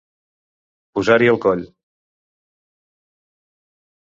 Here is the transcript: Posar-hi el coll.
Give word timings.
Posar-hi 0.99 1.29
el 1.33 1.37
coll. 1.43 1.61